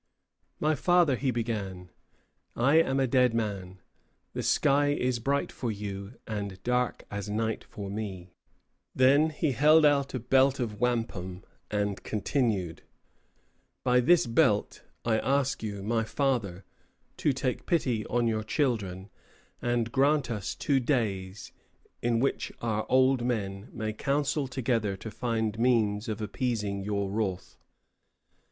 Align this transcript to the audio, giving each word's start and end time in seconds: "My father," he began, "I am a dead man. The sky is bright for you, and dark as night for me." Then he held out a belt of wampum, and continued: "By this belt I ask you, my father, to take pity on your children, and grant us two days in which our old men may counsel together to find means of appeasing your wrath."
"My 0.59 0.73
father," 0.73 1.15
he 1.15 1.29
began, 1.29 1.91
"I 2.55 2.77
am 2.77 2.99
a 2.99 3.05
dead 3.05 3.35
man. 3.35 3.81
The 4.33 4.41
sky 4.41 4.87
is 4.87 5.19
bright 5.19 5.51
for 5.51 5.71
you, 5.71 6.15
and 6.25 6.57
dark 6.63 7.05
as 7.11 7.29
night 7.29 7.63
for 7.63 7.87
me." 7.87 8.33
Then 8.95 9.29
he 9.29 9.51
held 9.51 9.85
out 9.85 10.15
a 10.15 10.19
belt 10.19 10.59
of 10.59 10.81
wampum, 10.81 11.43
and 11.69 12.01
continued: 12.01 12.81
"By 13.83 13.99
this 13.99 14.25
belt 14.25 14.81
I 15.05 15.19
ask 15.19 15.61
you, 15.61 15.83
my 15.83 16.03
father, 16.03 16.65
to 17.17 17.31
take 17.31 17.67
pity 17.67 18.03
on 18.07 18.25
your 18.25 18.43
children, 18.43 19.11
and 19.61 19.91
grant 19.91 20.31
us 20.31 20.55
two 20.55 20.79
days 20.79 21.51
in 22.01 22.19
which 22.19 22.51
our 22.59 22.87
old 22.89 23.23
men 23.23 23.69
may 23.71 23.93
counsel 23.93 24.47
together 24.47 24.97
to 24.97 25.11
find 25.11 25.59
means 25.59 26.09
of 26.09 26.21
appeasing 26.23 26.83
your 26.83 27.11
wrath." 27.11 27.55